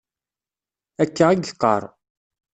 Akka 1.03 1.25
i 1.31 1.35
yeqqar. 1.35 1.83